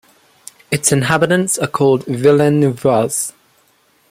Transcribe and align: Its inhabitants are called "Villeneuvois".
Its 0.71 0.91
inhabitants 0.91 1.59
are 1.59 1.67
called 1.67 2.05
"Villeneuvois". 2.05 3.33